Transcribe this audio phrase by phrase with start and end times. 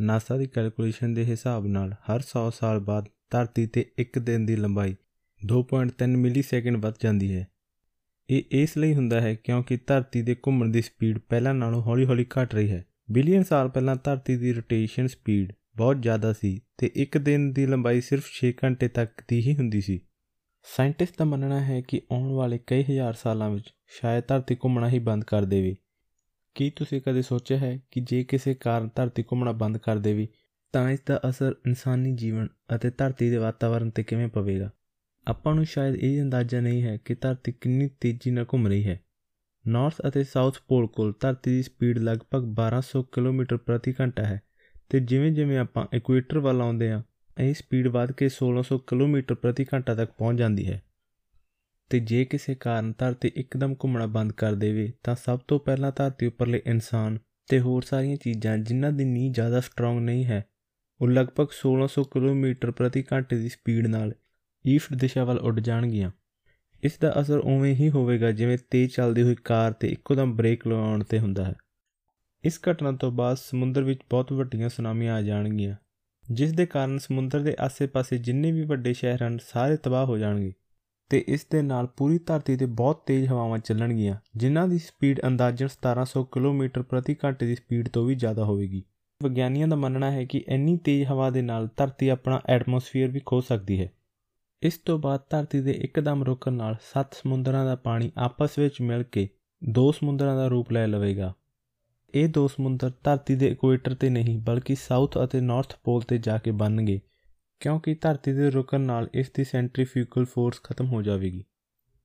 [0.00, 4.56] NASA ਦੀ calculation ਦੇ ਹਿਸਾਬ ਨਾਲ ਹਰ 100 ਸਾਲ ਬਾਅਦ ਧਰਤੀ ਤੇ ਇੱਕ ਦਿਨ ਦੀ
[4.56, 4.96] ਲੰਬਾਈ
[5.46, 7.48] 2.3 ਮਿਲੀਸੈਕਿੰਡ ਵੱਧ ਜਾਂਦੀ ਹੈ।
[8.30, 12.54] ਇਹ ਇਸ ਲਈ ਹੁੰਦਾ ਹੈ ਕਿਉਂਕਿ ਧਰਤੀ ਦੇ ਘੁੰਮਣ ਦੀ ਸਪੀਡ ਪਹਿਲਾਂ ਨਾਲੋਂ ਹੌਲੀ-ਹੌਲੀ ਘਟ
[12.54, 17.52] ਰਹੀ ਹੈ। ਬਿਲੀਅਨ ਸਾਲ ਪਹਿਲਾਂ ਧਰਤੀ ਦੀ ਰੋਟੇਸ਼ਨ ਸਪੀਡ ਬਹੁਤ ਜ਼ਿਆਦਾ ਸੀ ਤੇ ਇੱਕ ਦਿਨ
[17.52, 20.00] ਦੀ ਲੰਬਾਈ ਸਿਰਫ 6 ਘੰਟੇ ਤੱਕ ਦੀ ਹੀ ਹੁੰਦੀ ਸੀ।
[20.76, 24.98] ਸਾਇੰਟਿਸਟ ਦਾ ਮੰਨਣਾ ਹੈ ਕਿ ਆਉਣ ਵਾਲੇ ਕਈ ਹਜ਼ਾਰ ਸਾਲਾਂ ਵਿੱਚ ਸ਼ਾਇਦ ਧਰਤੀ ਘੁੰਮਣਾ ਹੀ
[24.98, 25.76] ਬੰਦ ਕਰ ਦੇਵੇ।
[26.56, 30.28] ਕੀ ਤੁਸੀਂ ਕਦੇ ਸੋਚਿਆ ਹੈ ਕਿ ਜੇ ਕਿਸੇ ਕਾਰਨ ਧਰਤੀ ਘੁੰਮਣਾ ਬੰਦ ਕਰ ਦੇਵੇ,
[30.72, 34.70] ਤਾਂ ਇਸ ਦਾ ਅਸਰ ਇਨਸਾਨੀ ਜੀਵਨ ਅਤੇ ਧਰਤੀ ਦੇ ਵਾਤਾਵਰਣ ਤੇ ਕਿਵੇਂ ਪਵੇਗਾ?
[35.26, 39.00] ਆਪਾਂ ਨੂੰ ਸ਼ਾਇਦ ਇਹ ਅੰਦਾਜ਼ਾ ਨਹੀਂ ਹੈ ਕਿ ਧਰਤੀ ਕਿੰਨੀ ਤੇਜ਼ੀ ਨਾਲ ਘੁੰਮ ਰਹੀ ਹੈ।
[39.68, 44.42] ਨਾਰਥ ਅਤੇ ਸਾਊਥ ਪੋਲ ਕੋਲ ਧਰਤੀ ਦੀ ਸਪੀਡ ਲਗਭਗ 1200 ਕਿਲੋਮੀਟਰ ਪ੍ਰਤੀ ਘੰਟਾ ਹੈ
[44.88, 47.02] ਤੇ ਜਿਵੇਂ-ਜਿਵੇਂ ਆਪਾਂ ਇਕੁਏਟਰ ਵੱਲ ਆਉਂਦੇ ਹਾਂ,
[47.40, 50.82] ਇਹ ਸਪੀਡ ਵੱਧ ਕੇ 1600 ਕਿਲੋਮੀਟਰ ਪ੍ਰਤੀ ਘੰਟਾ ਤੱਕ ਪਹੁੰਚ ਜਾਂਦੀ ਹੈ।
[51.90, 56.26] ਤੇ ਜੇ ਕਿਸੇ ਕਾਰਨ ਧਰਤੀ ਇੱਕਦਮ ਘੁੰਮਣਾ ਬੰਦ ਕਰ ਦੇਵੇ, ਤਾਂ ਸਭ ਤੋਂ ਪਹਿਲਾਂ ਧਰਤੀ
[56.26, 57.18] ਉੱਪਰਲੇ ਇਨਸਾਨ
[57.48, 60.44] ਤੇ ਹੋਰ ਸਾਰੀਆਂ ਚੀਜ਼ਾਂ ਜਿਨ੍ਹਾਂ ਦੀ ਨੀਂਹ ਜ਼ਿਆਦਾ ਸਟਰੋਂਗ ਨਹੀਂ ਹੈ,
[61.00, 64.14] ਉਹ ਲਗਭਗ 1600 ਕਿਲੋਮੀਟਰ ਪ੍ਰਤੀ ਘੰਟੇ ਦੀ ਸਪੀਡ ਨਾਲ
[64.64, 66.10] ਈਸਟ ਦਿਸ਼ਾ ਵੱਲ ਉੱਡ ਜਾਣਗੀਆਂ।
[66.82, 71.04] ਇਸ ਦਾ ਅਸਰ ਉਵੇਂ ਹੀ ਹੋਵੇਗਾ ਜਿਵੇਂ ਤੇਜ਼ ਚੱਲਦੀ ਹੋਈ ਕਾਰ ਤੇ ਇੱਕੋਦਮ ਬ੍ਰੇਕ ਲਗਾਉਣ
[71.04, 71.54] ਤੇ ਹੁੰਦਾ ਹੈ।
[72.44, 75.74] ਇਸ ਘਟਨਾ ਤੋਂ ਬਾਅਦ ਸਮੁੰਦਰ ਵਿੱਚ ਬਹੁਤ ਵੱਡੀਆਂ ਸੁਨਾਮੀਆਂ ਆ ਜਾਣਗੀਆਂ,
[76.24, 80.52] ਜਿਸ ਦੇ ਕਾਰਨ ਸਮੁੰਦਰ ਦੇ ਆਸ-ਪਾਸੇ ਜਿੰਨੇ ਵੀ ਵੱਡੇ ਸ਼ਹਿਰ ਹਨ, ਸਾਰੇ ਤਬਾਹ ਹੋ ਜਾਣਗੇ।
[81.08, 85.68] ਤੇ ਇਸ ਦੇ ਨਾਲ ਪੂਰੀ ਧਰਤੀ ਤੇ ਬਹੁਤ ਤੇਜ਼ ਹਵਾਵਾਂ ਚੱਲਣਗੀਆਂ, ਜਿਨ੍ਹਾਂ ਦੀ ਸਪੀਡ ਅੰਦਾਜ਼ਨ
[85.68, 88.82] 1700 ਕਿਲੋਮੀਟਰ ਪ੍ਰਤੀ ਘੰਟੇ ਦੀ ਸਪੀਡ ਤੋਂ ਵੀ ਜ਼ਿਆਦਾ ਹੋਵੇਗੀ।
[89.22, 93.40] ਵਿਗਿਆਨੀਆਂ ਦਾ ਮੰਨਣਾ ਹੈ ਕਿ ਇੰਨੀ ਤੇਜ਼ ਹਵਾ ਦੇ ਨਾਲ ਧਰਤੀ ਆਪਣਾ ਐਟਮੋਸਫੀਅਰ ਵੀ ਖੋ
[93.40, 93.92] ਸਕਦੀ ਹੈ।
[94.62, 99.02] ਇਸ ਤੋਂ ਬਾਅਦ ਧਰਤੀ ਦੇ ਇੱਕਦਮ ਰੁਕਣ ਨਾਲ ਸੱਤ ਸਮੁੰਦਰਾਂ ਦਾ ਪਾਣੀ ਆਪਸ ਵਿੱਚ ਮਿਲ
[99.02, 99.28] ਕੇ
[99.68, 101.34] ਦੋ ਸਮੁੰਦਰਾਂ ਦਾ ਰੂਪ ਲੈ ਲਵੇਗਾ।
[102.14, 106.38] ਇਹ ਦੋ ਸਮੁੰਦਰ ਧਰਤੀ ਦੇ ਇਕੁਏਟਰ ਤੇ ਨਹੀਂ, ਬਲਕਿ ਸਾਊਥ ਅਤੇ ਨਾਰਥ ਪੋਲ ਤੇ ਜਾ
[106.38, 107.00] ਕੇ ਬਣਨਗੇ।
[107.60, 111.44] ਕਿਉਂਕਿ ਧਰਤੀ ਦੇ ਰੁਕਣ ਨਾਲ ਇਸ ਦੀ ਸੈਂਟਰੀਫਿਊਗਲ ਫੋਰਸ ਖਤਮ ਹੋ ਜਾਵੇਗੀ।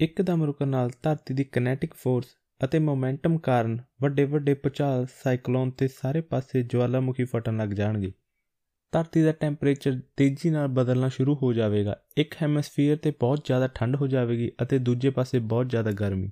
[0.00, 2.26] ਇੱਕਦਮ ਰੁਕਣ ਨਾਲ ਧਰਤੀ ਦੀ ਕੈਨੇਟਿਕ ਫੋਰਸ
[2.64, 8.12] ਅਤੇ ਮੋਮੈਂਟਮ ਕਾਰਨ ਵੱਡੇ ਵੱਡੇ ਪੁਚਾਲ ਸਾਈਕਲੋਨ ਤੇ ਸਾਰੇ ਪਾਸੇ ਜਵਾਲਾਮੁਖੀ ਫਟਣ ਲੱਗ ਜਾਣਗੇ।
[8.92, 13.96] ਧਰਤੀ ਦਾ ਟੈਂਪਰੇਚਰ ਤੇਜ਼ੀ ਨਾਲ ਬਦਲਣਾ ਸ਼ੁਰੂ ਹੋ ਜਾਵੇਗਾ। ਇੱਕ ਹੈਮਿਸਫੀਅਰ ਤੇ ਬਹੁਤ ਜ਼ਿਆਦਾ ਠੰਡ
[13.96, 16.30] ਹੋ ਜਾਵੇਗੀ ਅਤੇ ਦੂਜੇ ਪਾਸੇ ਬਹੁਤ ਜ਼ਿਆਦਾ ਗਰਮੀ।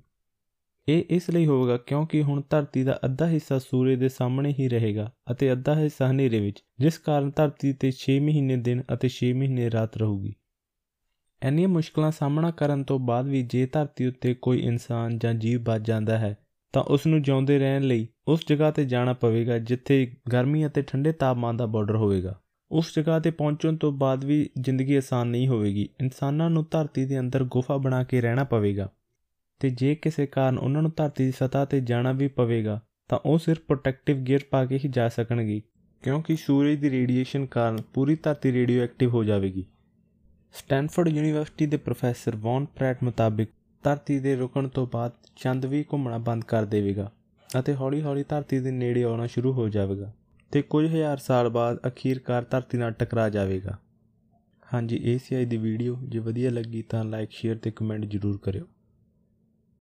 [0.87, 5.11] ਇਹ ਇਸ ਲਈ ਹੋਵੇਗਾ ਕਿਉਂਕਿ ਹੁਣ ਧਰਤੀ ਦਾ ਅੱਧਾ ਹਿੱਸਾ ਸੂਰਜ ਦੇ ਸਾਹਮਣੇ ਹੀ ਰਹੇਗਾ
[5.31, 9.71] ਅਤੇ ਅੱਧਾ ਹਿੱਸਾ ਹਨੇਰੇ ਵਿੱਚ, ਜਿਸ ਕਾਰਨ ਧਰਤੀ ਤੇ 6 ਮਹੀਨੇ ਦਿਨ ਅਤੇ 6 ਮਹੀਨੇ
[9.71, 10.35] ਰਾਤ ਰਹੂਗੀ।
[11.43, 15.87] ਇੰਨੀਆਂ ਮੁਸ਼ਕਲਾਂ ਸਾਹਮਣਾ ਕਰਨ ਤੋਂ ਬਾਅਦ ਵੀ ਜੇ ਧਰਤੀ ਉੱਤੇ ਕੋਈ ਇਨਸਾਨ ਜਾਂ ਜੀਵ ਬਚ
[15.87, 16.37] ਜਾਂਦਾ ਹੈ,
[16.73, 21.11] ਤਾਂ ਉਸ ਨੂੰ ਜਿਉਂਦੇ ਰਹਿਣ ਲਈ ਉਸ ਜਗ੍ਹਾ ਤੇ ਜਾਣਾ ਪਵੇਗਾ ਜਿੱਥੇ ਗਰਮੀ ਅਤੇ ਠੰਡੇ
[21.11, 22.41] ਤਾਪਮਾਨ ਦਾ ਬਾਰਡਰ ਹੋਵੇਗਾ।
[22.71, 27.19] ਉਸ ਜਗ੍ਹਾ ਤੇ ਪਹੁੰਚਣ ਤੋਂ ਬਾਅਦ ਵੀ ਜ਼ਿੰਦਗੀ ਆਸਾਨ ਨਹੀਂ ਹੋਵੇਗੀ। ਇਨਸਾਨਾਂ ਨੂੰ ਧਰਤੀ ਦੇ
[27.19, 28.89] ਅੰਦਰ ਗੁਫਾ ਬਣਾ ਕੇ ਰਹਿਣਾ ਪਵੇਗਾ।
[29.61, 32.79] ਤੇ ਜੇ ਕਿਸੇ ਕਾਰਨ ਉਹਨਾਂ ਨੂੰ ਧਰਤੀ ਦੀ ਸਤ੍ਹਾ ਤੇ ਜਾਣਾ ਵੀ ਪਵੇਗਾ,
[33.09, 35.61] ਤਾਂ ਉਹ ਸਿਰਫ ਪ੍ਰੋਟੈਕਟਿਵ ਗੀਅਰ ਪਾ ਕੇ ਹੀ ਜਾ ਸਕਣਗੇ,
[36.03, 39.65] ਕਿਉਂਕਿ ਸੂਰਜ ਦੀ ਰੇਡੀਏਸ਼ਨ ਕਾਰਨ ਪੂਰੀ ਧਰਤੀ ਰੇਡੀਓ ਐਕਟਿਵ ਹੋ ਜਾਵੇਗੀ।
[40.55, 43.49] ਸਟੈਨਫੋਰਡ ਯੂਨੀਵਰਸਿਟੀ ਦੇ ਪ੍ਰੋਫੈਸਰ ਵੌਨ ਪ੍ਰੈਟ ਮੁਤਾਬਿਕ,
[43.83, 47.11] ਧਰਤੀ ਦੇ ਰੁਕਣ ਤੋਂ ਬਾਅਦ ਚੰਦ ਵੀ ਘੁੰਮਣਾ ਬੰਦ ਕਰ ਦੇਵੇਗਾ
[47.49, 50.11] ਅਤੇ ਹੌਲੀ-ਹੌਲੀ ਧਰਤੀ ਦੇ ਨੇੜੇ ਆਉਣਾ ਸ਼ੁਰੂ ਹੋ ਜਾਵੇਗਾ
[50.51, 53.77] ਤੇ ਕੁਝ ਹਜ਼ਾਰ ਸਾਲ ਬਾਅਦ ਅਖੀਰਕਾਰ ਧਰਤੀ ਨਾਲ ਟਕਰਾ ਜਾਵੇਗਾ।
[54.67, 58.37] ਹਾਂਜੀ, ਇਹ ਸੀ ਅੱਜ ਦੀ ਵੀਡੀਓ ਜੇ ਵਧੀਆ ਲੱਗੀ ਤਾਂ ਲਾਈਕ ਸ਼ੇਅਰ ਤੇ ਕਮੈਂਟ ਜ਼ਰੂਰ
[58.37, 58.65] ਕਰਿਓ।